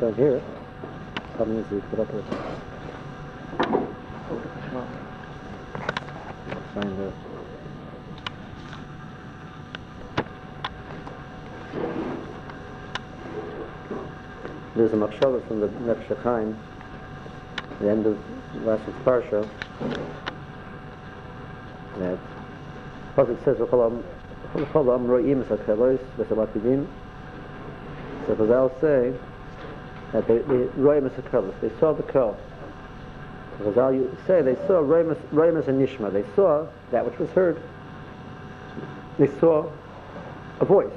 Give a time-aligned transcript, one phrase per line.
[0.00, 0.42] Down here,
[1.36, 2.24] something needs to put up with.
[6.74, 7.12] There.
[14.74, 16.56] There's a machshava from the Nefesh
[17.80, 18.18] the end of
[18.64, 19.46] last week's parsha,
[21.98, 22.18] that
[23.16, 26.86] Pasuk says, "V'chol am ro'im es hakelos v'shabatidim."
[28.26, 29.12] So Chazal say
[30.12, 32.36] that they, they ro'im es they saw the kel.
[33.58, 37.30] So Chazal you say they saw ro'im es- and nishma, they saw that which was
[37.30, 37.60] heard.
[39.18, 39.70] They saw
[40.60, 40.92] a voice.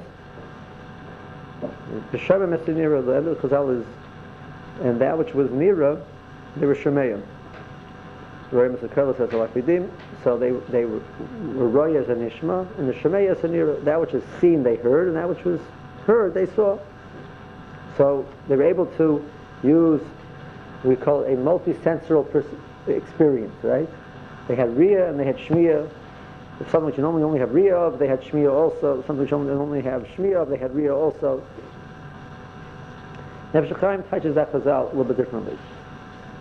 [2.12, 3.86] B'shavim es nira, the end of Chazal is,
[4.82, 6.02] and that which was nira,
[6.56, 7.22] they were shemayim.
[8.50, 9.88] Roim Sakela says Alakidim,
[10.22, 11.00] so they they were
[11.54, 15.08] were Royas and Ishma, and the Shemeyas and Nira, that which is seen they heard,
[15.08, 15.60] and that which was
[16.06, 16.78] heard they saw.
[17.96, 19.24] So they were able to
[19.62, 20.00] use
[20.84, 22.44] we call it a multi-sensorial pers-
[22.86, 23.88] experience, right?
[24.48, 25.88] They had Ria and they had Shmiya.
[26.60, 28.98] If something which you normally only have Ria of, they had Shmiya also.
[29.06, 31.42] Something which you only have Shmiya of, they had Ria also.
[33.52, 35.56] Chaim touches that Chazal a little bit differently.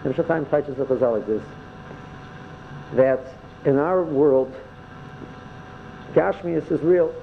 [0.03, 1.43] Chaim touches the Chazal like this
[2.95, 3.25] that
[3.65, 4.53] in our world,
[6.13, 7.13] Gashmias is real.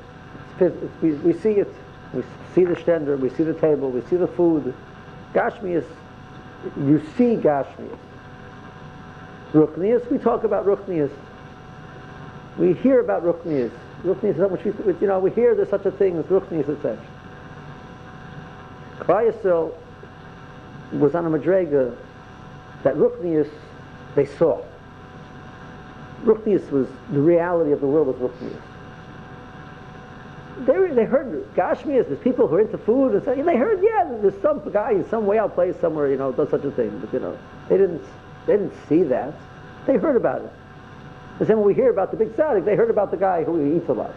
[0.59, 0.73] It's-
[1.03, 1.73] we, we see it.
[2.13, 2.23] We
[2.55, 4.75] see the stender, we see the table, we see the food.
[5.33, 5.87] Gashmias,
[6.77, 7.99] you see Gashmias.
[9.53, 11.11] Ruchnias, we talk about Ruchnias.
[12.59, 13.73] We hear about Ruchnias.
[14.03, 16.99] Ruchnias is we, you know, we hear there's such a thing as Ruchnias, etc.
[19.01, 19.73] Klal Yisrael
[20.93, 21.97] was on a Madrega
[22.83, 23.49] that Ruchnias
[24.15, 24.63] they saw.
[26.25, 28.70] Ruchnius was the reality of the world was Ruchnius.
[30.61, 33.37] They, they heard Gashmias, there's people who are into food and stuff.
[33.37, 36.51] They heard, yeah, there's some guy in some way out place somewhere, you know, does
[36.51, 36.99] such a thing.
[36.99, 37.39] But you know,
[37.69, 38.03] they didn't
[38.47, 39.35] they didn't see that.
[39.87, 40.53] They heard about it.
[41.39, 43.77] The same when we hear about the big tzaddik, they heard about the guy who
[43.77, 44.15] eats a lot.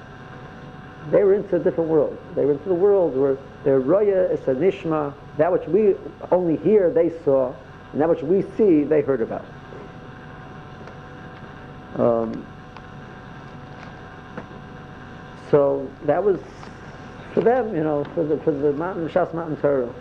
[1.11, 2.17] They were into a different world.
[2.35, 5.95] They were into the world where their roya is a nishma, that which we
[6.31, 7.53] only hear, they saw,
[7.91, 9.45] and that which we see, they heard about.
[11.95, 12.45] Um,
[15.53, 16.39] so that was
[17.35, 19.93] for them, you know, for the for the mountain Shas Mountain Torah.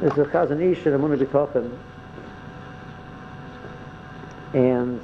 [0.00, 1.78] There's a Chazon Ish and Amunah B'Tochen.
[4.52, 5.00] And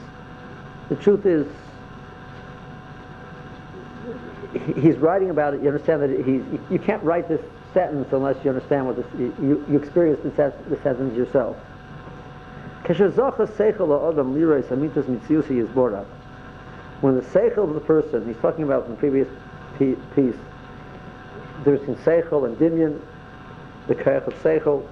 [0.91, 1.47] the truth is,
[4.77, 5.63] he's writing about it.
[5.63, 7.41] You understand that he's, you can't write this
[7.73, 11.57] sentence unless you understand what this, you, you experience the, the sentence yourself.
[17.01, 19.29] When the seichel of the person, he's talking about in the previous
[19.79, 20.37] piece,
[21.65, 23.01] there's in seichel and dimyan,
[23.87, 24.87] the kayach of seichel.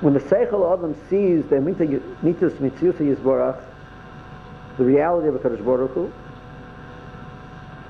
[0.00, 3.62] When the seichel adam sees the mitas mitziusi yizborak,
[4.76, 6.12] the reality of a Kadosh Baruch Hu,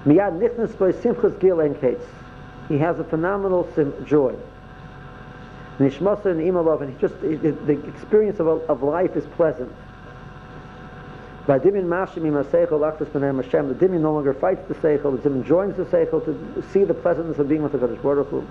[0.05, 2.05] miyad nichnas by simchas gil en kates.
[2.69, 3.67] He has a phenomenal
[4.05, 4.35] joy.
[5.79, 9.73] Nishmasa and Imalav, and he just the, the experience of, of life is pleasant.
[11.45, 15.29] By Dimin Mashim Imaseichel Lachtas B'nei Hashem, the Dimin no longer fights the Seichel, the
[15.29, 18.47] Dimin joins the Seichel to see the pleasantness of being with the Kadosh Baruch Hu.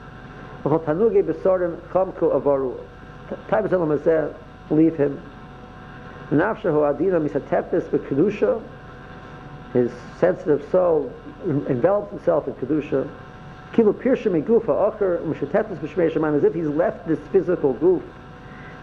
[0.65, 2.77] Tanuge B'sorim Chamku Avaru.
[3.47, 4.35] Taibas Elam Hazeh,
[4.71, 5.21] leave him.
[6.31, 8.61] Nafshahu Adina Misatepis B'Kedusha,
[9.71, 11.13] his sensitive soul
[11.45, 13.09] envelops himself in Kedusha.
[13.71, 18.03] Kilu Pirsha Migufa Acher Mishatetis B'Shmei Shemaim, as if he's left this physical goof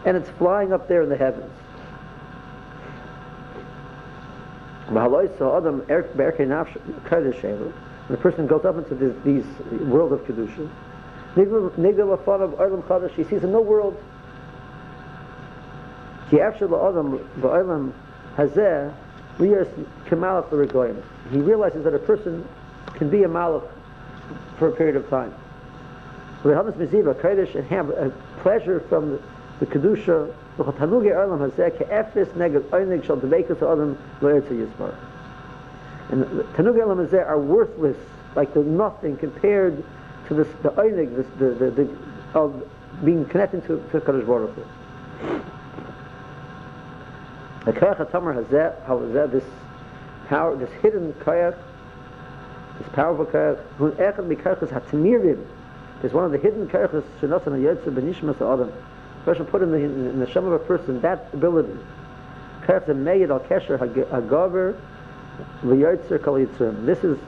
[0.06, 1.52] and it's flying up there in the heavens.
[4.90, 6.02] Er,
[8.06, 9.44] when a person goes up into this
[9.82, 10.70] world of Kedusha,
[13.14, 14.02] he sees a new world.
[20.52, 21.02] L'Regoyim.
[21.30, 22.48] He realizes that a person
[22.94, 23.68] can be a malach
[24.58, 25.34] for a period of time.
[26.42, 28.10] Kodesh and have a
[28.40, 29.20] pleasure from the,
[29.60, 30.32] the Kedusha
[30.64, 34.94] Tanuge Olam Hazeh Ke'efes Neged Oinig Shal Devekas Adam Lo'ertza Yisbar.
[36.10, 37.96] And the Tanuge Olam Hazeh are worthless,
[38.34, 39.84] like they're nothing compared
[40.26, 41.98] to this, the Oinig, this, the, the, the,
[42.34, 42.62] of
[43.04, 44.64] being connected to, to Kadosh Baruch Hu.
[47.64, 49.44] The Koyach HaTamar Hazeh, how Hazeh, this
[50.26, 51.56] power, this hidden Koyach,
[52.78, 55.44] this powerful Koyach, Hun Echad Mikayachas HaTamirim,
[56.02, 58.72] is one of the hidden Koyachas Shenosan HaYotze Benishmas Adam.
[59.28, 61.76] Person put in the, in the Shem of a person, that ability.
[62.66, 62.88] This
[67.04, 67.18] is,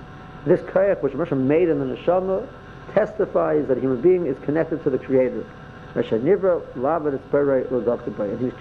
[0.46, 2.48] this Koyach which Moshe made in the Neshama,
[2.94, 5.44] testifies that a human being is connected to the Creator.
[5.94, 6.20] And he was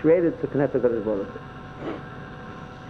[0.02, 1.28] created to connect to God.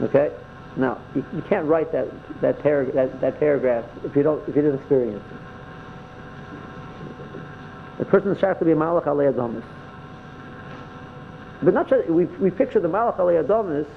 [0.02, 0.32] Okay?
[0.78, 2.08] Now, you, you can't write that,
[2.42, 5.38] that, parag- that, that paragraph if you, don't, if you didn't experience it.
[8.00, 9.62] The person is to be Malach Alei.
[11.62, 13.88] But not just, we, we picture the Malach Alei Adomis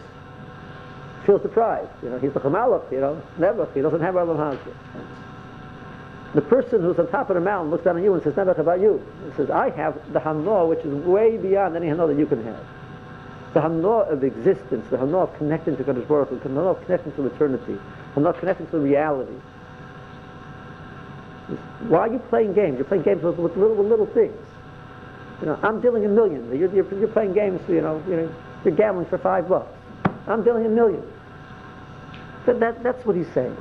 [1.25, 1.91] feels deprived.
[2.03, 3.69] You know, he's the Malach, you know, never.
[3.75, 4.75] He doesn't have Olam Hazeh.
[6.35, 8.59] The person who's on top of the mountain looks down on you and says, Nebuch
[8.59, 9.05] about you.
[9.29, 12.43] He says, I have the Hanoah, which is way beyond any Hanoah that you can
[12.45, 12.65] have.
[13.53, 17.13] The Hanoah of existence, the Hanoah of connecting to Baruch Hu, the Hanoah of connecting
[17.13, 19.37] to eternity, the Hanoah of connecting to reality.
[21.89, 22.77] Why are you playing games?
[22.77, 24.39] You're playing games with, with little, with little things.
[25.43, 26.49] You know, I'm dealing in millions.
[26.57, 28.35] You're, you're, you're playing games, you know, you know,
[28.65, 29.77] you're gambling for five bucks.
[30.27, 31.05] I'm dealing in millions.
[32.47, 33.57] That, that, that's what he's saying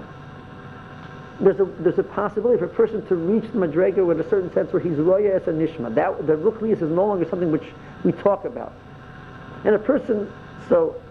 [1.42, 4.54] there's a, there's a possibility for a person to reach the Madrega with a certain
[4.54, 5.94] sense where he's Roya as a Nishma.
[5.96, 7.66] That, the Ruchnius is no longer something which
[8.04, 8.74] we talk about.
[9.66, 10.32] And a person,
[10.70, 11.02] so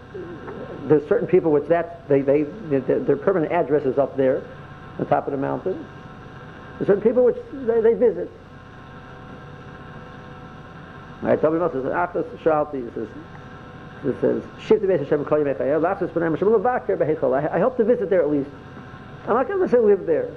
[0.85, 4.41] there's certain people which that, they, they, their permanent address is up there,
[4.99, 5.85] on top of the mountain.
[6.77, 8.31] There's certain people which they, they visit.
[11.21, 13.07] Right, Tabby Moshe says, Achas Shalti, he says,
[14.03, 17.51] it says, Shift the Hashem Kol Yemei Chayav, Achas B'nai Hashem Levaker Behechol.
[17.51, 18.49] I hope to visit there at least.
[19.27, 20.31] I'm not going to say live there.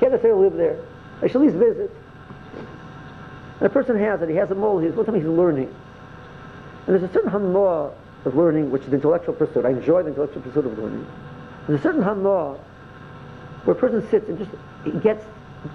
[0.00, 0.84] Can't necessarily live there.
[1.22, 1.90] I should at least visit.
[3.60, 4.28] And a person has it.
[4.28, 4.80] He has a mole.
[4.80, 5.72] He's, what time he's learning.
[6.86, 7.92] And there's a certain hanma
[8.24, 9.64] of learning, which is the intellectual pursuit.
[9.64, 11.06] I enjoy the intellectual pursuit of learning.
[11.66, 12.58] There's a certain hanma
[13.64, 14.50] where a person sits and just
[14.84, 15.24] he gets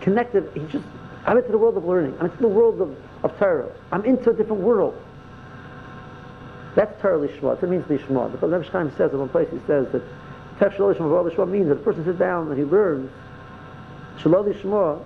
[0.02, 0.50] connected.
[0.54, 0.86] He just
[1.26, 2.16] I'm into the world of learning.
[2.20, 3.72] I'm into the world of, of Torah.
[3.92, 5.00] I'm into a different world.
[6.76, 7.62] That's Torah lishma.
[7.62, 8.40] It means lishma.
[8.40, 10.02] The Rebbe Chaim says in one place, he says that
[10.62, 13.10] Tech Shelo Lishma Lishma means that a person sits down and he learns
[14.20, 15.04] Shelo Lishma.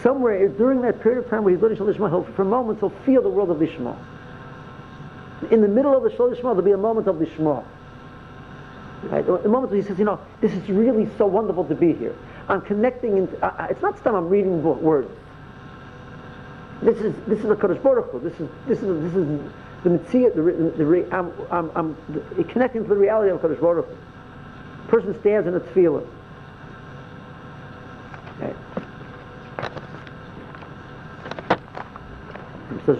[0.00, 2.90] Somewhere during that period of time where he's learning Shelo Lishma, he'll, for moments he'll
[3.04, 3.98] feel the world of Lishma.
[5.50, 7.64] In the middle of the Shelo Lishma, there'll be a moment of Lishma.
[9.02, 9.28] Right?
[9.28, 12.14] A moment where he says, you know, this is really so wonderful to be here.
[12.48, 15.10] I'm connecting, uh, it's not stuff I'm reading words.
[16.82, 18.20] This is this is a Kodesh Baruch Hu.
[18.20, 19.52] This is this is this is
[19.86, 23.60] the mitzvah, the, the, the, I'm, I'm, I'm the, connecting to the reality of Kadosh
[23.60, 23.96] Baruch Hu.
[24.88, 26.06] person stands in a tefillah.
[28.40, 28.54] Okay.
[32.84, 32.98] Says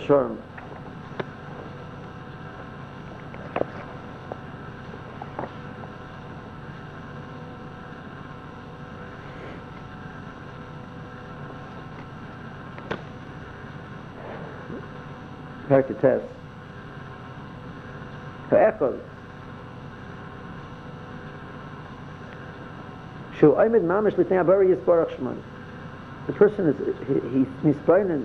[15.68, 16.22] Perk Tes,
[18.50, 19.00] Ha'echol,
[23.38, 25.36] Shu Oimid Mamish Litnei Abari Yisbarach Shemai.
[26.26, 26.76] The person is,
[27.06, 28.24] he, he's misbroinen,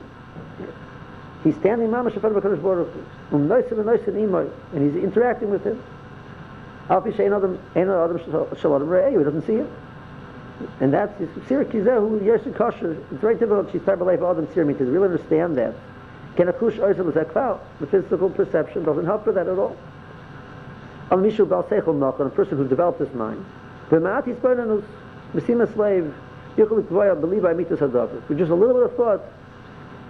[1.44, 4.84] he's standing Mamish in front of HaKadosh Baruch Hu, um noisim and noisim imoy, and
[4.84, 5.84] he's interacting with him.
[6.90, 8.18] Al Pish Ein Adam, Ein Adam
[8.58, 9.68] Shalom Re'eyu, he doesn't see him.
[10.80, 11.18] And that's
[11.48, 15.10] Sirach Kizehu, Yershin Kosher, it's very difficult, she's terrible life Adam Sirach, because we really
[15.14, 15.74] understand that.
[16.38, 19.76] The physical perception doesn't help with that at all.
[21.12, 21.18] A
[22.30, 23.44] person who's developed this mind.
[23.92, 26.14] A slave,
[26.56, 27.82] believe I meet this.
[27.82, 29.22] With just a little bit of thought,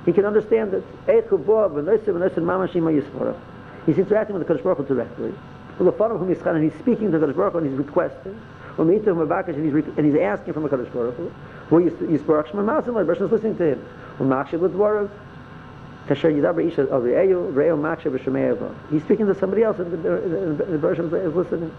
[0.06, 3.36] he can understand yisvara.
[3.88, 5.34] He's interacting with the Kodesh Baruch Hu directly.
[5.80, 8.40] And he's speaking to the Kodesh Baruch Hu and he's requesting.
[8.78, 9.08] And he's,
[9.98, 11.32] and he's asking from the Kodesh Baruch Hu.
[11.70, 13.82] Who yisbarach shema masim, the person is listening to him.
[16.08, 16.18] He's
[19.04, 21.74] speaking to somebody else and the, the, the version is listening.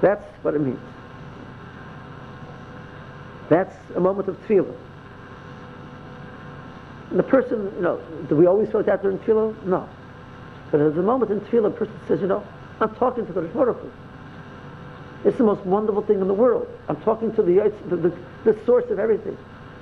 [0.00, 0.80] That's what it means.
[3.48, 4.74] That's a moment of tefillah.
[7.12, 9.64] The person, you know, do we always feel like that during tefillah?
[9.64, 9.88] No.
[10.70, 12.44] But there's a moment in tefillah, a person says, you know,
[12.80, 13.78] I'm talking to the Baruch
[15.24, 16.66] It's the most wonderful thing in the world.
[16.88, 19.38] I'm talking to the, the, the, the source of everything,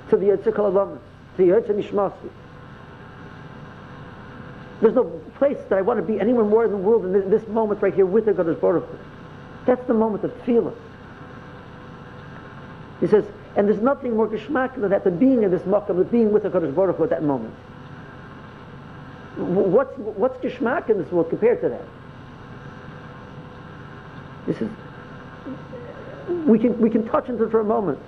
[0.09, 0.99] to the Yitzhak to
[1.37, 2.29] the Yitzhak Nishmasi.
[4.83, 5.05] There's no
[5.37, 7.93] place that I want to be anywhere more in the world than this moment right
[7.93, 8.85] here with the Kadosh Baruch
[9.65, 10.75] That's the moment of tefillah.
[12.99, 13.23] He says,
[13.55, 16.43] and there's nothing more geschmack than that, than being in this makam, than being with
[16.43, 17.53] the Kadosh Baruch at that moment.
[19.37, 21.85] What's, what's geschmack in this world compared to that?
[24.47, 24.69] This is,
[26.45, 27.99] we can, we can touch into it for a moment.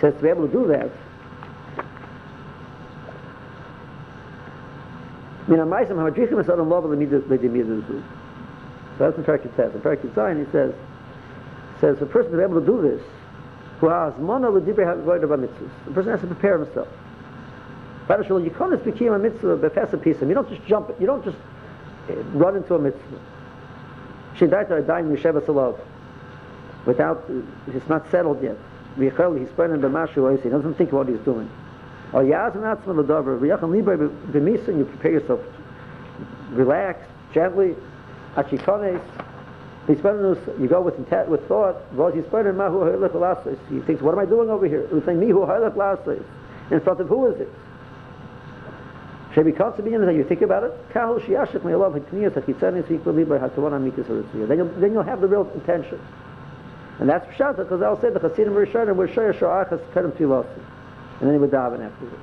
[0.00, 0.90] Says to be able to do that,
[8.98, 9.74] So that's what Perkut says.
[9.74, 10.74] In Perkut Zion, he says,
[11.80, 13.00] says the person to be able to do this,
[13.80, 16.88] who has mono the person has to prepare himself.
[18.08, 20.28] You can't just become a mitzvah befesa pisim.
[20.28, 20.90] You don't just jump.
[21.00, 21.36] You don't just
[22.08, 23.20] eh, run into a mitzvah.
[24.36, 25.78] She died to a dying Yesheva Salov.
[26.86, 28.56] Without, eh, it's not settled yet.
[28.98, 31.50] V'yichel, he's burning b'mashu he doesn't think what he's doing.
[32.12, 35.40] Or atzma l'davar, v'yachal libra b'misa, and you prepare yourself.
[36.50, 37.74] Relax, gently.
[38.36, 39.00] Achikones,
[39.88, 41.76] you go with intent, with thought.
[41.92, 44.86] He thinks, what am I doing over here?
[44.92, 47.48] He's saying, In front of who is it?
[49.32, 54.08] Shebi Katzabin, you think about it, Kahul Shiashik Me'alav Hakniyas Hakitzanis Equilibre Hatawana Mikas
[54.48, 56.00] Then you'll, then you'll have the real intention.
[56.98, 60.64] And that's Pshat, because I'll say the Chasidim were Rishonim were Shoyer Shoachas Kerem Tfilosim.
[61.20, 62.22] And then they would daven afterwards.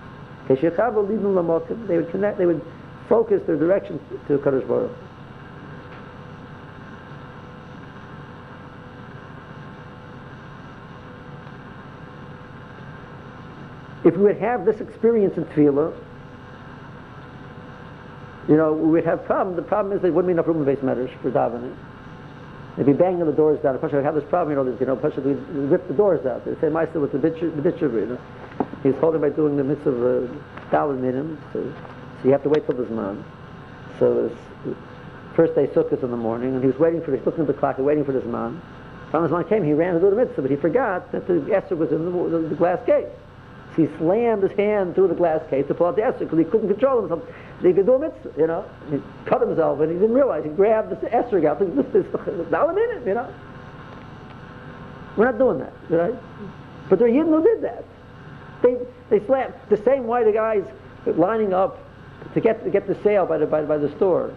[1.87, 2.61] They would connect, they would
[3.07, 4.91] focus their direction to Kadosh Baruch.
[14.03, 15.95] If we would have this experience in Tefillah,
[18.49, 19.55] you know, we'd have problem.
[19.55, 21.73] The problem is there wouldn't be enough room in batei midrash for davening.
[22.75, 23.77] They'd be banging the doors down.
[23.77, 26.43] Pasha would have this problem, you know, you know, Pasha would rip the doors out.
[26.43, 28.19] They say, Meister with the bitcher, the bitcher, you know.
[28.81, 30.33] He's holding by doing the mitzvah of uh,
[30.71, 33.23] daven minimum, so, so you have to wait till this man.
[33.99, 34.35] So
[35.35, 37.53] first day sukkahs in the morning, and he was waiting for, he's looking at the
[37.53, 38.61] clock, waiting for this man.
[39.11, 41.33] When this man came, he ran to do the mitzvah, but he forgot that the
[41.33, 43.07] esrog was in the, the, the glass gate.
[43.75, 46.45] He slammed his hand through the glass case to pull out the esrog because he
[46.45, 47.23] couldn't control himself.
[47.61, 48.65] He could do a mitzvah, you know.
[48.91, 50.43] He cut himself and he didn't realize.
[50.43, 51.59] He grabbed the esrog out.
[51.59, 53.33] This is now a minute, you know.
[55.17, 56.15] We're not doing that, right?
[56.89, 57.83] But there are Yidden who did that.
[58.61, 58.77] They
[59.09, 60.63] they slammed the same way the guys
[61.05, 61.79] lining up
[62.33, 64.35] to get to get the sale by the by, by the store,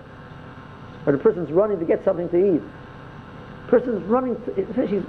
[1.04, 2.62] or the person's running to get something to eat.
[3.68, 4.36] Person's running.
[4.44, 5.02] To, she's,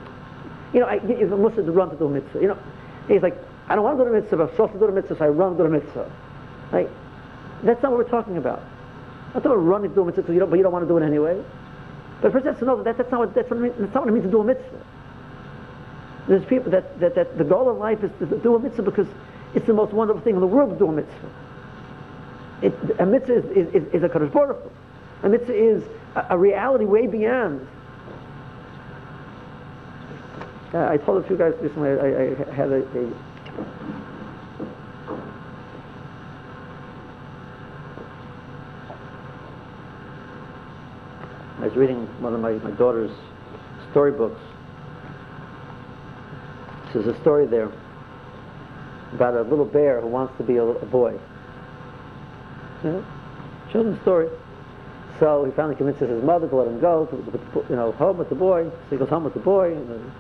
[0.74, 2.58] you know, I, if a Muslim to run to do a mitzvah, you know,
[3.08, 3.38] he's like
[3.70, 4.44] I don't want to go to mitzvah.
[4.44, 6.12] I'm supposed to go to mitzvah, so I run to to mitzvah.
[6.72, 6.90] Right?
[7.64, 8.64] That's not what we're talking about.
[9.34, 10.98] Not about running to do a mitzvah, you don't, but you don't want to do
[10.98, 11.44] it anyway.
[12.22, 14.06] But first, has to know that that's not what, that's, what it means, that's not
[14.06, 14.86] what it means to do a mitzvah.
[16.28, 19.08] There's people that, that, that the goal of life is to do a mitzvah because
[19.54, 21.32] it's the most wonderful thing in the world to do a mitzvah.
[22.62, 24.72] It, a mitzvah is, is, is, a Kadosh Baruch
[25.24, 25.84] A mitzvah is
[26.16, 27.68] a, a reality way beyond.
[30.74, 33.14] Uh, I told a few guys recently, I, I had a, a
[41.60, 43.12] I was reading one of my, my daughter's
[43.92, 44.40] storybooks.
[46.94, 47.72] There's a story there
[49.14, 51.20] about a little bear who wants to be a, a boy.
[52.84, 53.04] Yeah?
[53.72, 54.30] Children's story.
[55.20, 58.18] So he finally convinces his mother to let him go, to, to, you know, home
[58.18, 58.66] with the boy.
[58.66, 60.12] So he goes home with the boy, and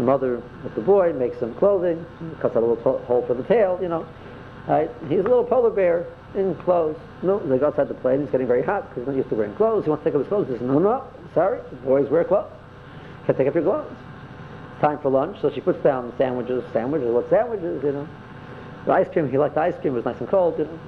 [0.00, 2.04] the, the mother with the boy makes some clothing,
[2.40, 4.06] cuts out a little hole for the tail, you know.
[4.66, 4.90] Right?
[5.08, 6.96] He's a little polar bear in clothes.
[7.22, 8.20] No, they go outside the plane.
[8.20, 9.84] He's getting very hot because he's not used to wearing clothes.
[9.84, 10.46] He wants to take off his clothes.
[10.48, 11.04] He says, no, no,
[11.34, 12.50] sorry, boys wear clothes.
[13.26, 13.90] Can't take off your clothes.
[14.80, 18.08] Time for lunch, so she puts down sandwiches, sandwiches, what sandwiches, you know.
[18.86, 20.78] The ice cream, he liked ice cream, it was nice and cold, you know.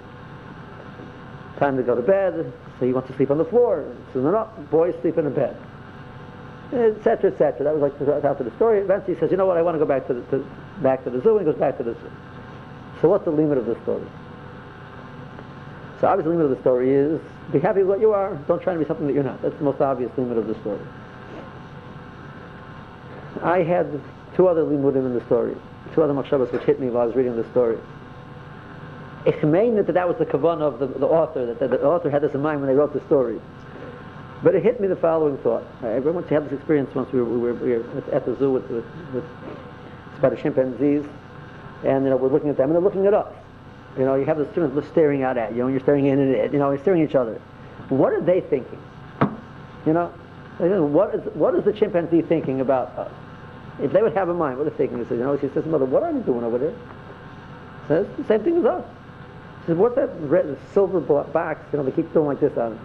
[1.59, 3.85] Time to go to bed, so he wants to sleep on the floor.
[4.15, 5.57] So no, no, boys sleep in the bed.
[6.73, 7.65] Etc., etc.
[7.65, 8.81] That was like after the story.
[8.81, 10.47] Eventually he says, you know what, I want to go back to the, to,
[10.83, 12.11] back to the zoo, and he goes back to the zoo.
[13.01, 14.07] So what's the limit of the story?
[16.01, 17.21] So obviously the limit of the story is
[17.53, 18.35] be happy with what you are.
[18.49, 19.43] Don't try to be something that you're not.
[19.43, 20.81] That's the most obvious limit of the story.
[23.43, 24.01] I had
[24.35, 25.57] two other limudim in the story,
[25.95, 27.79] two other machshavas which hit me while I was reading the story.
[29.25, 32.23] Ich that that was the kavanah of the, the author, that, that, the author had
[32.23, 33.41] this in mind when they wrote the story.
[34.43, 35.65] But it hit me the following thought.
[35.83, 38.37] Uh, I once had this experience once we were, we were, we were at the
[38.37, 38.85] zoo with, with,
[39.15, 39.25] with
[40.19, 41.05] about chimpanzees,
[41.85, 43.33] and you know we're looking at them and they're looking at us.
[43.99, 46.45] You know, you have the students staring out at you, and you're staring in at
[46.47, 46.53] it.
[46.53, 47.41] You know, you're staring at each other.
[47.89, 48.81] What are they thinking?
[49.87, 50.13] You know,
[50.59, 53.13] what is what is the chimpanzee thinking about us?
[53.81, 54.99] If they would have a mind, what are they thinking?
[54.99, 56.75] He says, you know, she says, mother, what are you doing over there?
[57.89, 58.85] Says the same thing as us.
[59.63, 61.61] She says, what's that red silver box?
[61.73, 62.79] You know, they keep doing like this on.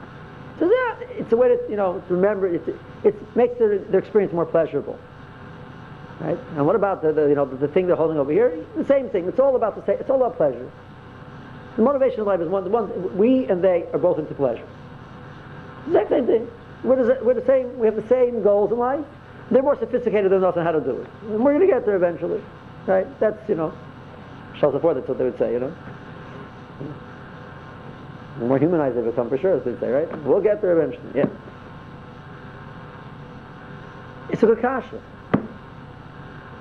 [0.60, 2.48] Says, yeah, it's a way to you know to remember.
[2.48, 2.68] It
[3.04, 4.98] it makes their their experience more pleasurable.
[6.20, 6.38] Right?
[6.56, 8.66] And what about the, the you know the, the, thing they're holding over here?
[8.76, 9.28] The same thing.
[9.28, 10.00] It's all about the same.
[10.00, 10.72] It's all about pleasure.
[11.76, 12.72] The motivation of life is one.
[12.72, 14.68] One we and they are both into pleasure.
[15.86, 16.48] Exact same thing.
[16.84, 17.78] We're the, we're the same.
[17.78, 19.06] We have the same goals in life.
[19.52, 21.86] They're more sophisticated than us on how to do it, and we're going to get
[21.86, 22.42] there eventually.
[22.88, 23.08] Right?
[23.20, 23.74] That's you know,
[24.60, 24.98] Charles Darwin.
[24.98, 25.54] That's what they would say.
[25.54, 25.74] You know.
[28.40, 30.24] More humanized they become, for sure, as they say, right?
[30.24, 31.12] We'll get there eventually.
[31.16, 31.26] Yeah.
[34.30, 35.02] It's a good kasha.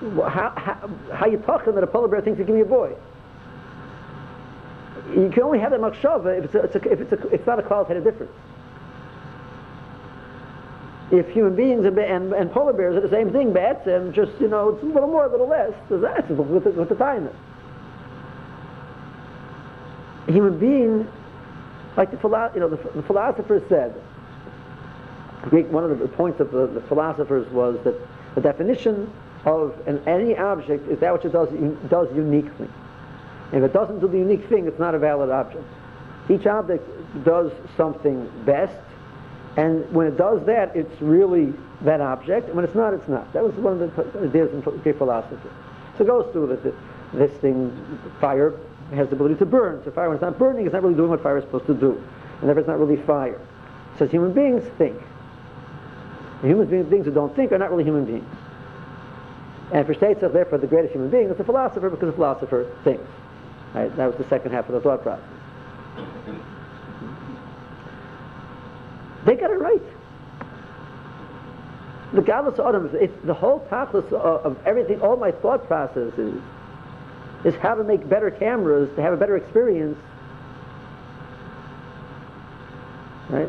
[0.01, 2.95] How, how, how you talking that a polar bear thinks you give me a boy?
[5.15, 7.47] You can only have that machshava if it's, a, it's a, if it's, a, it's
[7.47, 8.33] not a qualitative difference.
[11.11, 14.33] If human beings and, and, and polar bears are the same thing, bats, and just,
[14.41, 17.29] you know, it's a little more, a little less, that's with the, with the time.
[20.27, 21.07] A human being,
[21.97, 23.93] like the, philo- you know, the, the philosopher said,
[25.71, 27.95] one of the points of the, the philosophers was that
[28.35, 29.11] the definition
[29.45, 31.49] of an, any object is that which it does,
[31.89, 32.69] does uniquely.
[33.53, 35.65] If it doesn't do the unique thing, it's not a valid object.
[36.29, 36.85] Each object
[37.25, 38.77] does something best,
[39.57, 43.33] and when it does that, it's really that object, when it's not, it's not.
[43.33, 45.49] That was one of the ideas in Greek philosophy.
[45.97, 46.75] So it goes through that
[47.15, 47.73] this thing,
[48.21, 48.59] fire,
[48.95, 49.83] has the ability to burn.
[49.85, 51.75] So fire, when it's not burning, it's not really doing what fire is supposed to
[51.75, 52.03] do.
[52.41, 53.41] And therefore it's not really fire.
[53.99, 55.01] So human beings think.
[56.43, 58.29] And human beings who don't think are not really human beings.
[59.73, 63.09] And for Shteitzel, therefore, the greatest human being is the philosopher because the philosopher thinks.
[63.75, 63.95] Right?
[63.97, 65.25] That was the second half of the thought process.
[69.25, 69.83] They got it right.
[72.13, 76.41] The godless Adam, it's the whole of, of everything, all my thought processes
[77.47, 79.97] is how to make better cameras, to have a better experience.
[83.31, 83.49] Right?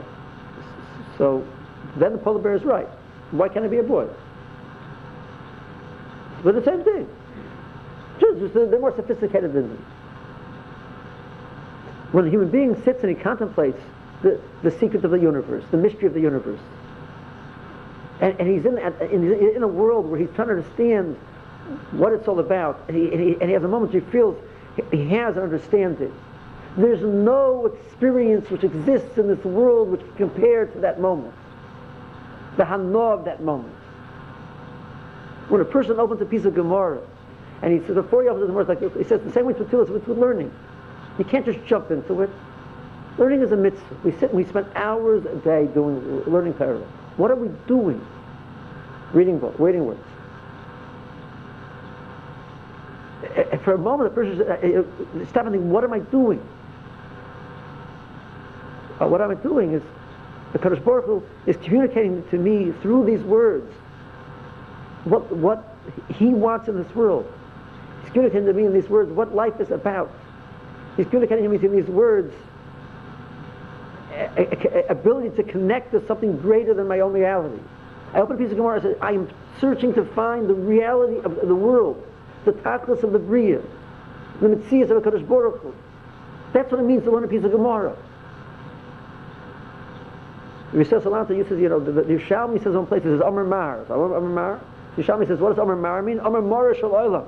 [1.18, 1.44] So
[1.98, 2.88] then the polar bear is right.
[3.32, 4.08] Why can't it be a boy?
[6.44, 7.10] But the same thing.
[8.20, 9.78] Just, they're more sophisticated than me.
[12.12, 13.82] When a human being sits and he contemplates
[14.22, 16.60] the, the secret of the universe, the mystery of the universe,
[18.22, 21.18] and, and he's in, in, in a world where he's trying to understand
[21.92, 24.38] what it's all about, and he, and he, and he has a moment he feels
[24.92, 26.14] he has an understanding.
[26.78, 31.34] There's no experience which exists in this world which can compare to that moment.
[32.58, 33.74] The hana of that moment.
[35.50, 37.02] When a person opens a piece of Gemara,
[37.62, 39.68] and he says, before he opens the Gemara, like, he says the same way with
[39.70, 40.54] Tefillah, it's with learning.
[41.18, 42.30] You can't just jump into it.
[43.18, 43.98] Learning is a mitzvah.
[44.04, 46.88] We sit and we spend hours a day doing learning paragraph.
[47.18, 48.06] What are we doing?
[49.14, 50.04] Reading books, reading words.
[53.24, 56.40] Eh, for a moment, the person uh, stop and think, what am I doing?
[59.02, 59.82] Uh, what am I doing is
[60.54, 63.72] the Kadosh Baruch Hu is communicating to me through these words
[65.04, 65.76] what, what
[66.16, 67.32] he wants in this world.
[68.04, 70.12] He's communicating to me in these words what life is about.
[70.96, 72.34] He's communicating to me through these words
[74.12, 77.62] a, a, a ability to connect to something greater than my own reality.
[78.14, 81.20] I open a piece of Gemara and say, I am searching to find the reality
[81.24, 82.07] of the world,
[82.48, 83.62] the tachlis of the Bria,
[84.42, 85.76] the Metzias of HaKadosh Baruch Hu.
[86.54, 87.96] That's what it means to learn a piece of Gemara.
[90.74, 93.86] Yisrael Salanter uses, you know, the, the says one place, it says Amar Mar.
[93.90, 94.62] Amar Mar?
[94.96, 96.20] Yerushalmi says, what does Amar Mar mean?
[96.20, 97.26] Amar Mar Shal Olam.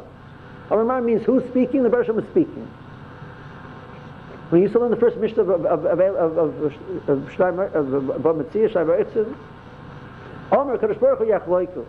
[0.71, 1.83] Amar Mar means who's speaking?
[1.83, 2.69] The Bereshit is speaking.
[4.49, 6.63] When you used to learn the first Mishnah of, of, of, of, of,
[7.09, 9.35] of, Shleimer, of, of Metzia, Shleimer Itzin,
[10.51, 11.85] Omer, Kadosh Baruch Hu Yachloiku.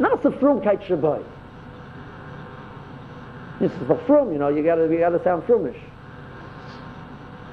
[0.00, 1.22] Not the Frumkeit Shabbai.
[1.22, 1.33] This
[3.72, 5.80] is the frum, you know, you gotta, you gotta sound frumish.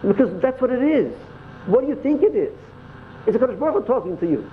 [0.01, 1.13] Because that's what it is.
[1.67, 2.53] What do you think it is?
[3.27, 4.49] It's a Kadosh Baruch Hu talking to you.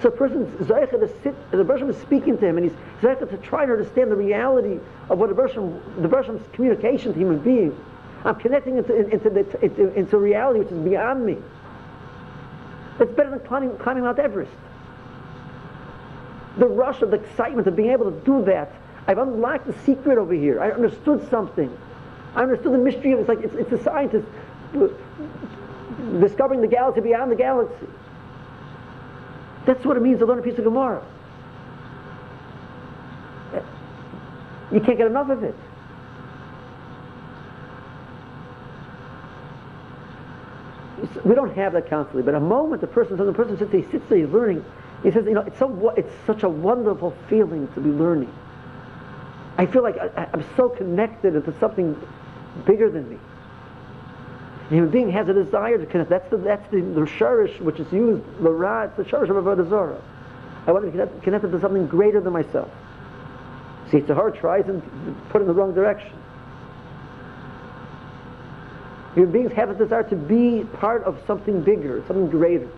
[0.00, 3.28] So a person's Zaycha to sit, the Bershom is speaking to him, and he's Zaycha
[3.30, 4.78] to try to understand the reality
[5.10, 7.74] of what the Bershom, the communication to human beings.
[8.24, 11.36] I'm connecting into, into, the, into, into reality which is beyond me.
[13.00, 14.50] It's better than climbing, climbing Mount Everest.
[16.58, 18.72] The rush of the excitement of being able to do that.
[19.08, 20.60] I've unlocked the secret over here.
[20.60, 21.74] I understood something.
[22.34, 23.22] I understood the mystery of it.
[23.22, 24.26] It's like it's, it's a scientist
[26.20, 27.86] discovering the galaxy beyond the galaxy.
[29.64, 31.02] That's what it means to learn a piece of Gemara.
[34.70, 35.54] You can't get enough of it.
[41.24, 44.04] We don't have that constantly, but a moment the person, the person sits, he sits
[44.10, 44.62] there, he's learning.
[45.02, 48.32] He says, you know, it's so, it's such a wonderful feeling to be learning.
[49.58, 52.00] I feel like I, am so connected into something
[52.64, 53.18] bigger than me.
[54.68, 56.10] The human being has a desire to connect.
[56.10, 59.68] That's the, that's the, the which is used, the ra, it's the sharish of Avodah
[59.68, 60.00] Zarah.
[60.66, 62.70] I want to be connected, connected to something greater than myself.
[63.90, 64.82] See, hard tries and
[65.30, 66.12] put in the wrong direction.
[69.14, 72.68] Human beings have a desire to be part of something bigger, something greater.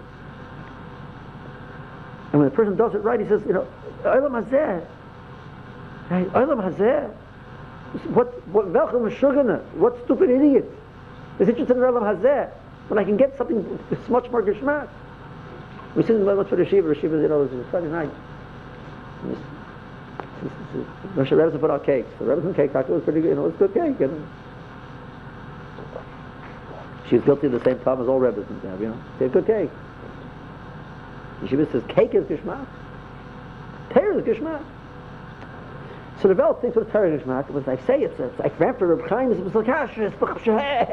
[2.32, 3.66] And when a person does it right, he says, you know,
[6.11, 6.31] Hazeh.
[6.33, 7.11] Olam Hazeh.
[8.14, 10.64] What, what, what stupid idiot
[11.40, 12.51] is interested in Olam Hazeh
[12.88, 14.88] when I can get something that's much more geschmack.
[15.96, 18.11] We in the for the Shiva, the Shiva, you know, it was Friday night.
[21.16, 22.09] Moshe Rebbe put out cakes.
[22.18, 24.01] The Rebbe's cake it was pretty good, you know, it was good cake.
[24.01, 24.27] And
[27.09, 29.03] she was guilty of the same problem as all Rebbe's have, you know.
[29.18, 29.70] They good cake.
[31.42, 32.66] The Shiva says, cake is Gishmak.
[33.90, 34.62] Tear is Gishmak.
[36.20, 37.48] So the Rebbe thinks what Tear is Gishmak.
[37.48, 40.18] It was like, say it's, it's like ran for Reb Chaim, it's like, ah, it's
[40.18, 40.87] the ah,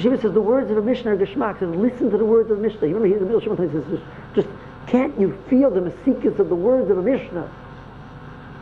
[0.00, 1.58] Shiva says the words of a Mishnah are Gishmak.
[1.58, 2.86] Says listen to the words of a Mishnah.
[2.86, 4.48] You remember he's the Middle Shimon says just, just
[4.86, 7.50] can't you feel the masikas of the words of a Mishnah?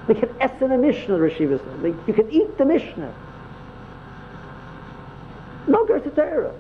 [0.09, 1.95] They can essen a Mishnah, the Shiva says.
[2.07, 3.15] You can eat the Mishnah.
[5.69, 6.55] No Gersa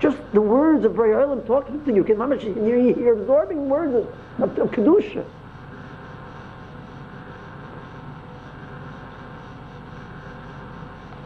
[0.00, 1.12] Just the words of Bray
[1.46, 2.02] talking to you.
[2.02, 2.18] Can
[2.66, 4.08] you're, you're absorbing words of,
[4.42, 5.24] of, of Kedusha.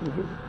[0.04, 0.44] Mm-hmm.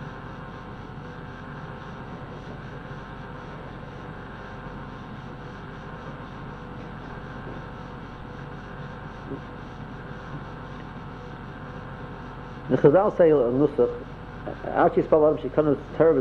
[12.70, 14.06] The Chazal say in Nusach,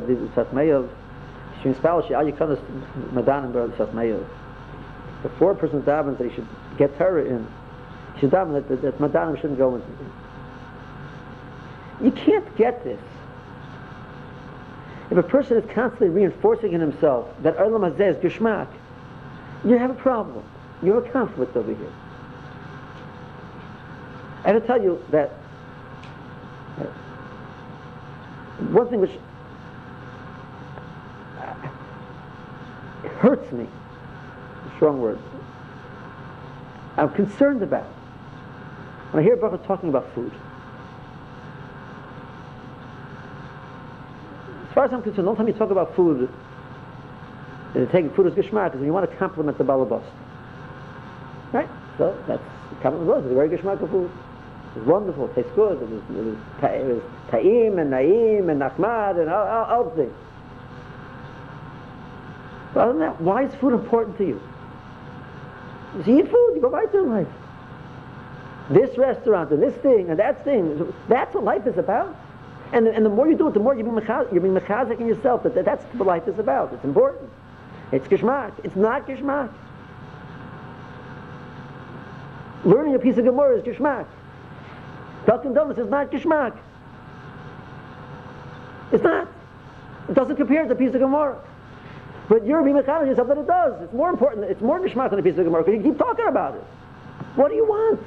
[0.06, 0.88] the Satmeyav,
[1.62, 2.60] she spell she out you couldn't
[3.12, 4.24] Madan and Satmeyav.
[5.22, 6.46] Before a person davens that he should
[6.78, 7.44] get terror in,
[8.14, 9.86] he should that, that, that Madanim shouldn't go into
[12.00, 13.00] You can't get this.
[15.10, 18.68] If a person is constantly reinforcing in himself that Olam Hazeh is Geshmak,
[19.64, 20.44] you have a problem.
[20.82, 21.92] You have a conflict over here.
[24.44, 25.30] I have to tell you that
[26.78, 26.84] uh,
[28.70, 29.12] one thing which
[31.38, 31.54] uh,
[33.20, 33.66] hurts me,
[34.76, 35.18] strong word,
[36.96, 37.86] I'm concerned about
[39.10, 40.32] when I hear Baruch talking about food.
[44.74, 46.28] Far as I'm concerned, don't time you talk about food,
[47.74, 50.04] uh, taking food as gishmak, because you want to compliment the balabast.
[51.52, 51.68] Right?
[51.98, 52.42] So that's
[52.82, 54.10] compliment the It's a very gishmak of food.
[54.76, 59.46] It's wonderful, it tastes good, it was, it ta'im and na'im and nachmad and all,
[59.46, 60.12] all, all things.
[62.74, 64.40] But other than that, why is food important to you?
[66.04, 67.28] You eat food, you go right through life.
[68.68, 72.16] This restaurant and this thing and that thing, that's what life is about.
[72.74, 75.44] And, and the more you do it, the more mechazik, you're being mechazik in yourself
[75.44, 76.72] that, that that's what life is about.
[76.72, 77.30] It's important.
[77.92, 78.52] It's kishmak.
[78.64, 79.48] It's not kishmak.
[82.64, 84.06] Learning a piece of Gemara is kishmak.
[85.24, 86.58] Dunkin' Donuts is not kishmak.
[88.90, 89.28] It's not.
[90.08, 91.38] It doesn't compare to a piece of Gemara.
[92.28, 93.82] But you're being mechazik yourself that it does.
[93.82, 94.50] It's more important.
[94.50, 96.64] It's more kishmak than a piece of Gemara because you keep talking about it.
[97.36, 98.00] What do you want?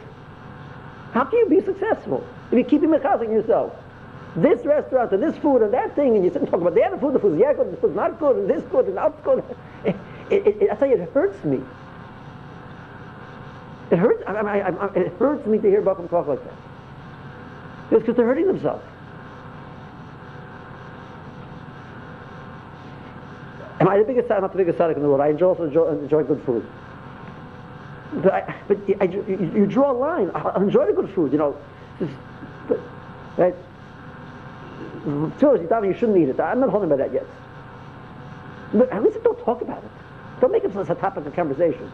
[1.14, 3.74] How can you be successful if you keep being mechazik yourself?
[4.38, 6.84] This restaurant and this food and that thing, and you sit and talk about the
[6.84, 9.20] other food, the food's yeah good, the food's not good, and this good and that's
[9.22, 9.44] good.
[9.84, 9.96] It,
[10.30, 11.60] it, it, I tell you, it hurts me.
[13.90, 14.24] It hurts.
[14.28, 16.54] I, I, I, it hurts me to hear Buckham talk like that.
[17.90, 18.86] It's because they're hurting themselves.
[23.80, 25.22] Am I the biggest I'm not the biggest tzaddik in the world.
[25.22, 26.68] I enjoy, also enjoy, enjoy good food.
[28.16, 30.32] But, I, but you, you, draw a line.
[30.34, 31.58] I enjoy good food, you know.
[32.00, 32.12] Just,
[32.68, 32.80] but,
[33.38, 33.56] right?
[35.08, 36.40] You shouldn't eat it.
[36.40, 37.26] I'm not holding by that yet.
[38.74, 39.92] But at least don't talk about it.
[40.42, 41.92] Don't make it a topic of conversation.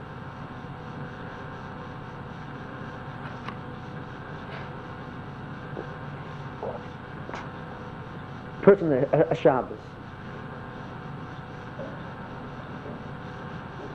[8.63, 9.77] person a, a Shabbos.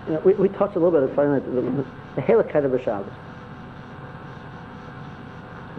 [0.07, 2.83] You know, we, we touched a little bit of the, the, the halakite of a
[2.83, 3.13] Shabbos.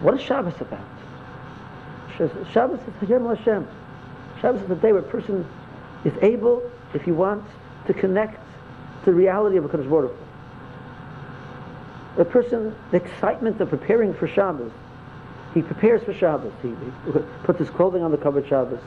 [0.02, 0.99] What is Shabbos about?
[2.16, 3.66] Shabbos is Hayom Hashem.
[4.40, 5.46] Shabbos is the day where a person
[6.04, 6.62] is able,
[6.94, 7.50] if he wants,
[7.86, 8.36] to connect
[9.04, 10.16] to the reality of a Kaddish Baruch
[12.16, 14.72] The person, the excitement of preparing for Shabbos,
[15.54, 16.52] he prepares for Shabbos.
[16.62, 18.80] He, he puts his clothing on the covered Shabbos.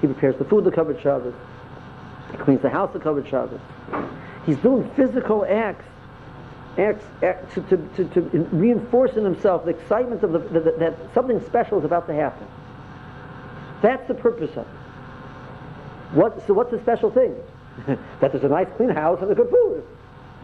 [0.00, 1.34] He prepares the food the covered Shabbos.
[2.30, 3.60] He cleans the house the covered Shabbos.
[4.44, 5.84] He's doing physical acts,
[6.78, 8.20] acts, acts to, to, to, to,
[8.52, 12.14] reinforce in himself the excitement of the, the, the, that something special is about to
[12.14, 12.46] happen.
[13.82, 14.80] That's the purpose of it.
[16.12, 17.34] What, so what's the special thing?
[17.86, 19.84] that there's a nice clean house and a good food.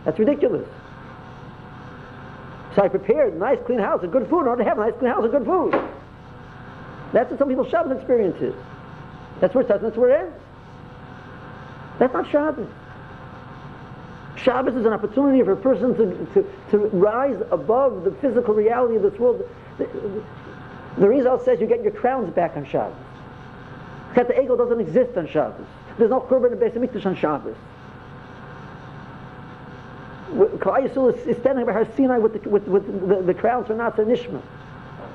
[0.04, 0.68] That's ridiculous.
[2.74, 4.82] So I prepared a nice clean house and good food in order to have a
[4.82, 5.72] nice clean house and good food.
[7.12, 8.54] That's what some people's Shabbos experience is.
[9.40, 10.36] That's where it starts that's where it ends.
[11.98, 12.68] That's not Shabbos.
[14.36, 18.96] Shabbos is an opportunity for a person to, to, to rise above the physical reality
[18.96, 19.42] of this world.
[19.78, 19.88] The,
[20.98, 23.05] the Rizal says you get your crowns back on Shabbos.
[24.16, 25.66] Because the ego doesn't exist on Shabbos.
[25.98, 27.54] There's no Korban and Beis on Shabbos.
[30.32, 33.74] Klal Yisrael is, standing by Har Sinai with the, with, with the, the crowns for
[33.74, 34.40] Nishma.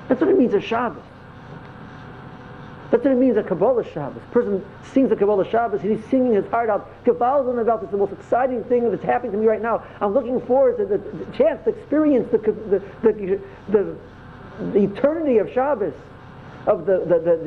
[0.07, 1.01] That's what it means at Shabbos.
[2.91, 4.21] That's what it means at Kabbalah Shabbos.
[4.21, 6.87] A person sings a Kabbalah Shabbos and he's singing his heart out.
[7.03, 9.83] Kabbalah is about the most exciting thing that's happening to me right now.
[9.99, 13.95] I'm looking forward to the, the chance to experience the, the, the, the,
[14.73, 15.95] the eternity of Shabbos,
[16.67, 17.37] of the, the, the,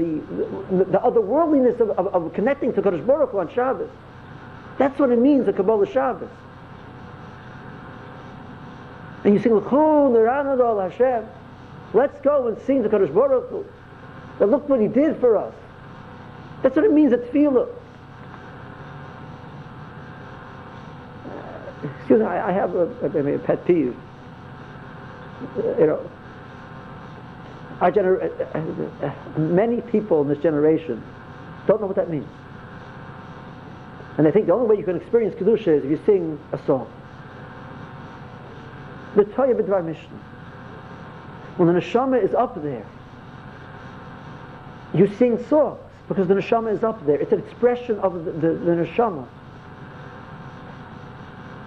[0.77, 3.91] the, the otherworldliness of, of, of connecting to Kodesh Baruch Hu on Shabbos.
[4.79, 6.29] That's what it means, the Kabbalah Shabbos.
[9.23, 11.27] And you sing, Hashem.
[11.95, 13.65] Let's go and sing the Kodesh Baruch Hu.
[14.39, 15.55] But look what he did for us.
[16.63, 17.69] That's what it means at tefillah.
[21.27, 23.97] Uh, excuse me, I, I have a, a, a, pet peeve.
[25.57, 26.11] Uh, you know,
[27.81, 31.03] our gener- uh, uh, many people in this generation
[31.67, 32.29] don't know what that means.
[34.17, 36.59] And they think the only way you can experience Kedusha is if you sing a
[36.67, 36.91] song.
[39.17, 40.21] The Torah B'dvar Mishnah.
[41.57, 42.87] When the neshama is up there,
[44.93, 47.17] you sing songs because the neshama is up there.
[47.17, 49.27] It's an expression of the, the, the neshama.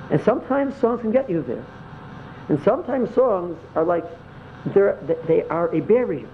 [0.09, 1.65] And sometimes songs can get you there.
[2.47, 4.05] And sometimes songs are like,
[4.65, 6.27] they're, they are a barrier.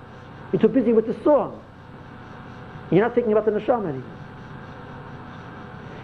[0.52, 1.62] You're too busy with the song.
[2.92, 4.10] You're not thinking about the neshama anymore.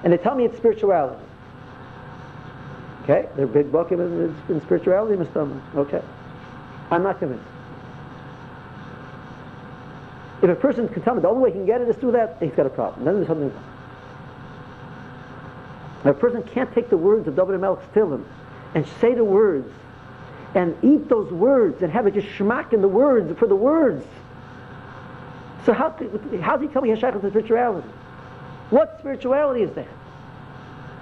[0.04, 1.24] And they tell me it's spirituality.
[3.04, 4.00] Okay, they're big book in,
[4.50, 5.62] in spirituality, Mr.
[5.76, 6.02] Okay.
[6.92, 7.46] I'm not convinced.
[10.42, 12.14] If a person can tell me the only way he can get it is through
[12.14, 13.06] that, he's got a problem.
[13.06, 13.64] Then there's something wrong.
[16.00, 17.86] If a person can't take the words of David Melch's
[18.74, 19.70] and say the words
[20.56, 24.06] and eat those words and have a geschmack in the words for the words.
[25.66, 25.90] So how,
[26.42, 27.88] how does he tell me Hashach is spirituality?
[28.70, 29.88] What spirituality is that?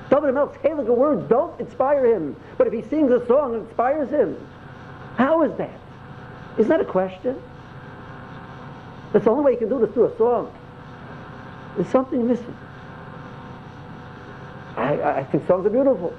[0.10, 4.10] David Melch's Haliga words don't inspire him, but if he sings a song, it inspires
[4.10, 4.38] him.
[5.15, 5.79] How is that?
[6.57, 7.41] Isn't that a question?
[9.13, 10.53] That's the only way you can do this through a song.
[11.75, 12.57] There's something missing.
[14.75, 16.13] I, I think songs are beautiful.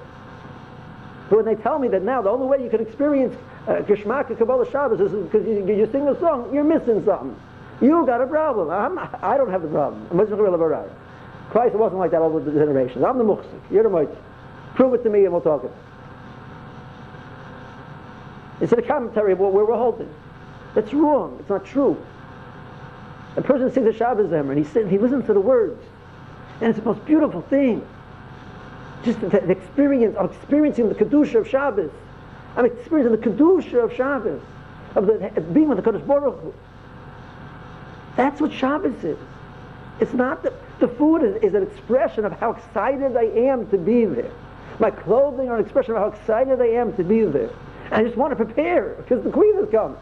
[1.29, 3.37] But when they tell me that now the only way you can experience
[3.67, 7.39] uh, Geshmak Kabbalah Shabbos is because you, you sing a song, you're missing something.
[7.81, 8.71] You got a problem.
[8.71, 10.09] I'm, I don't have the problem.
[11.51, 13.05] Christ wasn't like that all the generations.
[13.05, 13.61] I'm the muhsik.
[13.71, 14.15] You're the moit.
[14.75, 15.73] Prove it to me and we'll talk it.
[18.61, 20.13] It's in a commentary of what we're holding.
[20.75, 21.37] That's wrong.
[21.41, 22.03] It's not true.
[23.37, 25.81] A person sings a Shabbos Zemer and he, sits, he listens to the words.
[26.61, 27.87] And it's the most beautiful thing.
[29.05, 31.91] Just the, the experience of experiencing the Kedusha of Shabbos.
[32.57, 34.41] I'm experiencing the Kedusha of Shabbos.
[34.95, 36.55] Of the, being with the Kodesh Baruch Hu.
[38.17, 39.19] That's what Shabbos is.
[40.01, 43.79] It's not the, the food is, is an expression of how excited I am to
[43.79, 44.33] be there.
[44.79, 47.51] My clothing are an expression of how excited I am to be there.
[47.91, 49.97] And I just want to prepare because the Queen has come.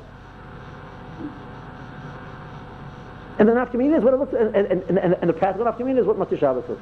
[3.38, 5.98] And then after me is what it looks and, and, and, and, the practical nafkamina
[5.98, 6.78] is what Motzei Shabbos is.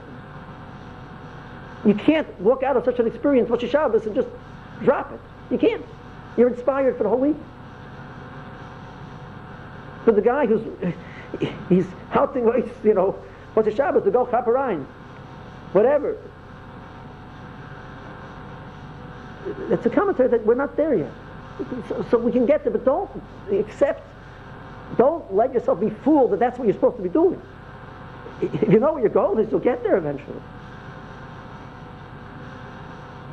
[1.85, 4.29] You can't walk out of such an experience, Motzei Shabbos, and just
[4.83, 5.21] drop it.
[5.51, 5.85] You can't.
[6.37, 7.37] You're inspired for the whole week.
[10.05, 10.63] But the guy who's,
[11.69, 12.45] he's helping,
[12.85, 13.19] you know,
[13.55, 14.85] Motzei Shabbos to go chaparine,
[15.73, 16.17] whatever.
[19.71, 21.13] It's a commentary that we're not there yet.
[21.89, 23.11] So, so we can get there, but don't
[23.53, 24.03] accept
[24.97, 27.41] don't let yourself be fooled that that's what you're supposed to be doing.
[28.41, 30.41] If you know where your goal is, you'll get there eventually.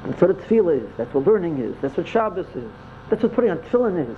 [0.06, 0.90] That's what a tefillah is.
[0.98, 1.76] That's what learning is.
[1.82, 2.72] That's what Shabbos is.
[3.10, 4.18] That's what putting on tefillin is.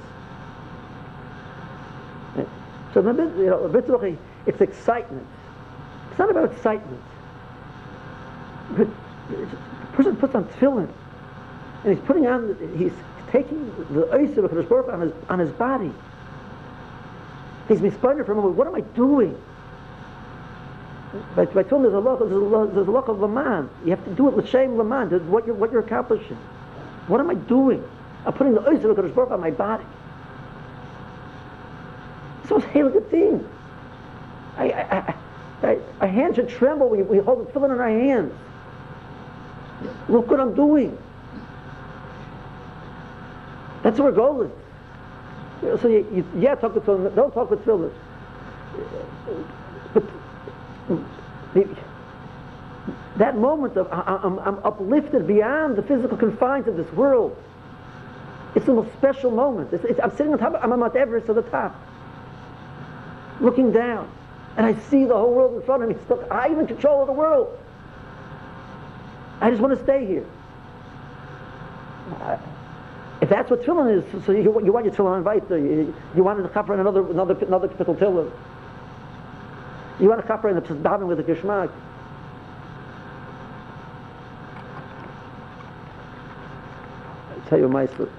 [2.93, 3.67] So you know,
[4.45, 5.25] it's excitement.
[6.09, 7.01] It's not about excitement.
[8.77, 8.87] But
[9.29, 9.47] the
[9.93, 10.91] person puts on tefillin,
[11.83, 12.93] and he's putting on, he's
[13.31, 14.45] taking the ice of
[14.89, 15.91] on his on his body.
[17.67, 17.81] He's
[18.25, 18.55] for a moment.
[18.55, 19.35] What am I doing?
[21.35, 23.69] But by telling there's a look, there's a look, there's a look of man.
[23.83, 25.09] You have to do it with shame man.
[25.29, 26.37] What you're what you're accomplishing.
[27.07, 27.83] What am I doing?
[28.25, 29.83] I'm putting the oyster of Kodesh on my body.
[32.39, 33.47] It's the most good thing.
[34.57, 35.15] I, I,
[35.63, 38.33] I, our hands should tremble when we hold the filling in our hands.
[40.07, 40.97] Look what I'm doing.
[43.81, 45.81] That's where goal is.
[45.81, 47.13] So you, you, yeah, talk with children.
[47.15, 47.93] Don't talk with children.
[53.17, 57.37] That moment of I, am I'm uplifted beyond the physical confines of this world.
[58.55, 59.73] It's the most special moment.
[59.73, 60.53] It's, it's, I'm sitting on top.
[60.53, 61.75] Of, I'm on Mount Everest at the top,
[63.39, 64.11] looking down,
[64.57, 65.95] and I see the whole world in front of me.
[66.09, 67.57] Look, I even control of the world.
[69.41, 70.25] I just want to stay here.
[72.19, 72.37] Uh,
[73.21, 75.57] if that's what tefillin is, so you, you want your tefillin on weiter.
[75.57, 78.31] You, you want to cover in another another another tefillin.
[79.99, 81.71] You want to cover in the davening with the geschmack.
[87.29, 88.09] I tell you a meister.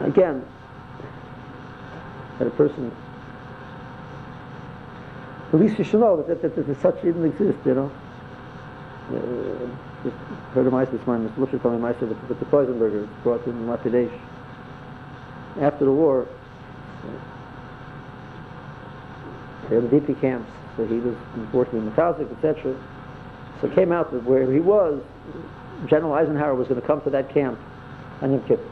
[0.00, 0.44] Again,
[2.38, 2.90] that a person
[5.54, 7.92] at least you should know that, that, that, that such didn't exist, you know.
[9.08, 10.16] Uh, just
[10.52, 11.46] heard of Meister this morning, Mr.
[11.46, 14.10] Lutcher told me Meister that, the Poisenbergers brought in Lapidesh.
[15.60, 16.26] After the war,
[19.68, 21.16] they had the DP camps, so he was
[21.52, 22.76] working in the Kazakhs, etc.
[23.60, 25.02] So it came out that where he was,
[25.86, 27.58] General Eisenhower was going to come to that camp
[28.20, 28.70] on Yom Kippur.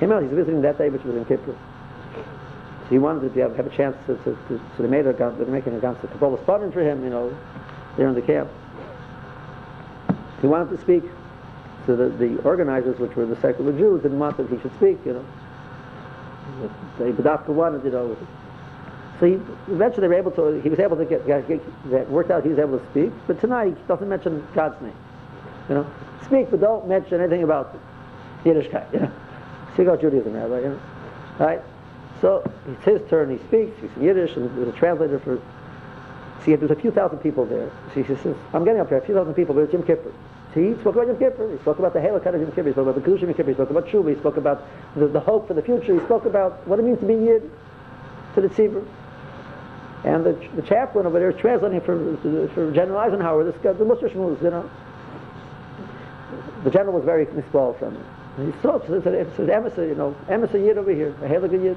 [0.00, 1.56] Came out, he's visiting that day, which was in Kippur.
[2.84, 5.12] So he wanted to have, have a chance to, to, to, so they made a,
[5.12, 7.36] they're making a Gansa Kabbalah spotting for him, you know,
[7.96, 8.48] there in the camp.
[10.40, 11.02] He wanted to speak.
[11.86, 14.98] So the, the organizers, which were the secular Jews, didn't want that he should speak,
[15.04, 15.24] you know.
[16.98, 18.16] They Badafka wanted, you know.
[19.20, 19.32] So he,
[19.72, 22.44] eventually they were able to, he was able to get, get, get that worked out,
[22.44, 24.94] he was able to speak, but tonight he doesn't mention God's name.
[25.68, 25.90] You know,
[26.24, 27.76] speak, but don't mention anything about
[28.44, 29.12] Yiddishkeit, you know.
[29.74, 30.80] Speak about Judaism, Rabbi, you know.
[31.38, 31.60] Right?
[32.20, 35.40] So it's his turn, he speaks, he's in Yiddish, and there's a translator for.
[36.44, 37.70] See, there's a few thousand people there.
[37.92, 40.12] So he says, I'm getting up there, a few thousand people, but it's Yom Kippur.
[40.54, 42.72] So he spoke about Yom Kippur, he spoke about the Halakha of Yom Kippur, he
[42.72, 44.64] spoke about the Kedusha of Yom he spoke about Shuvah, he spoke about
[44.96, 47.50] the, the, hope for the future, he spoke about what it means to be Yid
[48.34, 48.86] to the Tzibur.
[50.04, 52.16] And the, the chaplain over there is translating for,
[52.54, 54.68] for General Eisenhower, this guy, the Muslish moves, you know.
[56.64, 58.04] The general was very misqualified from.
[58.36, 61.76] And he spoke, so said, Emerson, you know, Emerson Yid over here, a Halakha Yid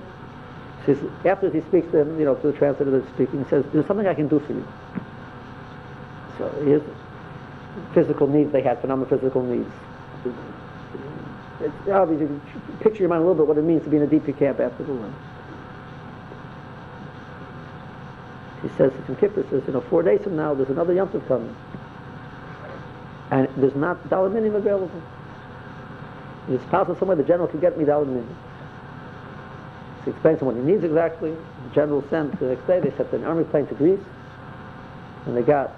[0.85, 3.65] says, after he speaks to him, you know, to the translator that's speaking, he says,
[3.73, 4.67] there's something I can do for you.
[6.37, 6.81] So his
[7.93, 9.71] physical needs, they had phenomenal physical needs.
[11.61, 13.97] It's obvious, you can picture your mind a little bit what it means to be
[13.97, 15.13] in a DP camp after the war.
[18.61, 21.27] He says, from Kippur says, you know, four days from now, there's another Yom Tov
[21.27, 21.55] coming.
[23.31, 25.01] And there's not daled minim available.
[26.49, 28.35] It's possible somewhere the general can get me daled minim.
[29.99, 31.31] So he explains to him what he needs exactly.
[31.31, 33.99] The general sent the next day, they sent an army plane to Greece,
[35.25, 35.71] and they got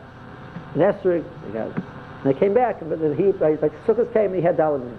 [0.75, 4.35] an Esther, they got, and they came back, but then he, like Sukkot came, and
[4.35, 4.97] he had Dalit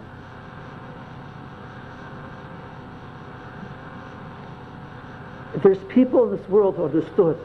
[5.62, 7.38] There's people in this world who understood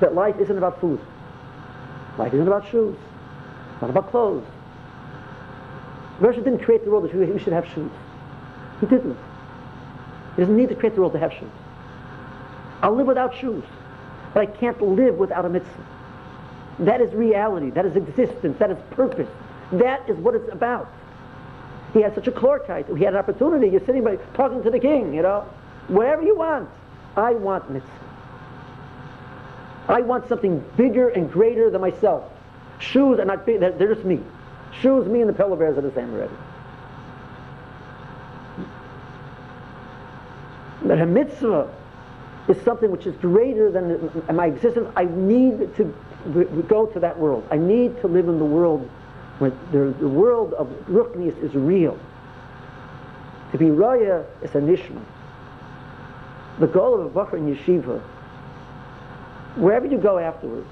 [0.00, 1.00] that life isn't about food.
[2.18, 2.96] Life isn't about shoes.
[3.80, 4.44] Not about clothes.
[6.20, 7.90] Russia didn't create the world that we should have shoes.
[8.80, 9.18] He didn't.
[10.34, 11.50] He doesn't need to create the world to have shoes.
[12.82, 13.64] I'll live without shoes,
[14.34, 15.86] but I can't live without a mitzvah.
[16.80, 17.70] That is reality.
[17.70, 18.58] That is existence.
[18.58, 19.28] That is purpose.
[19.72, 20.90] That is what it's about.
[21.92, 22.94] He had such a klarkeit.
[22.96, 23.68] He had an opportunity.
[23.68, 25.48] You're sitting by talking to the king, you know.
[25.88, 26.68] Whatever you want.
[27.16, 28.05] I want mitzvah.
[29.88, 32.24] I want something bigger and greater than myself.
[32.78, 33.60] Shoes are not big.
[33.60, 34.20] They're, just me.
[34.80, 36.34] Shoes, me, and the pillow bears are the same already.
[40.82, 41.72] But a mitzvah
[42.48, 44.88] is something which is greater than my existence.
[44.96, 47.46] I need to go to that world.
[47.50, 48.88] I need to live in the world
[49.38, 51.98] where the, the world of ruchnius is real.
[53.52, 55.02] To be raya is a nishma.
[56.58, 58.02] The goal of a bacher in yeshiva,
[59.56, 60.68] wherever you go afterwards,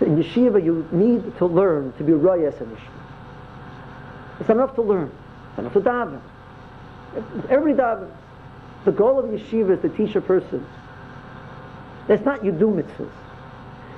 [0.00, 3.00] in yeshiva you need to learn to be raya as a nishma.
[4.40, 5.12] It's enough to learn.
[5.50, 6.20] It's enough to daven.
[7.50, 8.10] Every daven.
[8.84, 10.66] The goal of yeshiva is to teach a person.
[12.08, 13.10] That's not you do mitzvahs.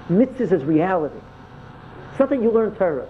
[0.09, 1.21] Mitzvahs is reality.
[2.11, 3.09] It's not that you learn Torah.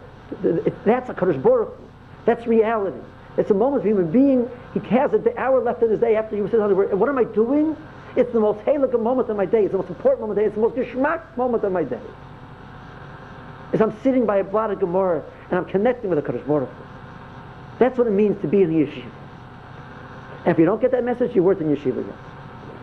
[0.84, 1.78] That's a Kadosh Baruch
[2.24, 3.00] That's reality.
[3.36, 4.48] It's a moment of human being.
[4.74, 7.76] He has an hour left in his day after he says, what am I doing?
[8.14, 9.64] It's the most halakha moment of my day.
[9.64, 10.46] It's the most important moment of my day.
[10.46, 12.00] It's the most geschmack moment of my day.
[13.72, 16.68] As I'm sitting by a blot of Gemara and I'm connecting with a Kadosh Baruch
[17.78, 19.10] That's what it means to be in the yeshiva.
[20.44, 22.16] And if you don't get that message, you weren't in yeshiva yet.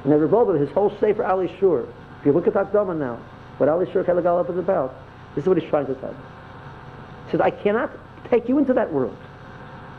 [0.03, 1.81] And the Rebbe, his whole Sefer Alei Shur,
[2.19, 3.19] if you look at Akdama now,
[3.57, 4.95] what Alei Shur Kalagalap is about,
[5.35, 6.17] this is what he's trying to tell you.
[7.25, 7.91] He says, I cannot
[8.29, 9.17] take you into that world.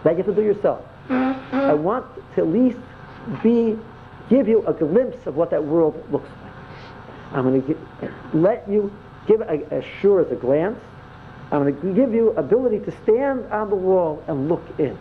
[0.03, 0.85] That you have to do yourself.
[1.09, 2.79] I want to at least
[3.43, 3.79] be,
[4.31, 6.53] give you a glimpse of what that world looks like.
[7.33, 8.91] I'm going to let you
[9.27, 10.81] give a, a sure as a glance.
[11.53, 14.97] I'm going to give you ability to stand on the wall and look in.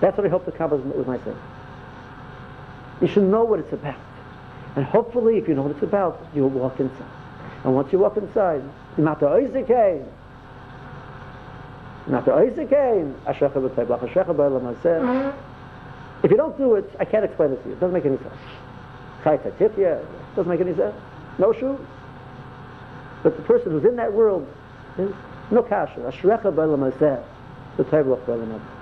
[0.00, 1.38] That's what I hope to accomplish with myself.
[3.00, 3.96] You should know what it's about.
[4.76, 7.10] And hopefully, if you know what it's about, you'll walk inside.
[7.64, 8.62] And once you walk inside,
[12.08, 15.34] Not the Oisikain, Ashrecha b'Toiblach, Ashrecha b'Olam Hazeh.
[16.22, 17.74] If you don't do it, I can't explain it to you.
[17.74, 18.34] It doesn't make any sense.
[19.22, 20.04] Chayta Tifya,
[20.34, 20.94] doesn't make any sense.
[21.38, 21.78] No shoes.
[23.22, 24.46] But the person who's in that world
[24.98, 25.12] is
[25.50, 26.00] no kasha.
[26.00, 27.22] Ashrecha b'Olam Hazeh,
[27.76, 28.77] the Toiblach b'Olam Hazeh.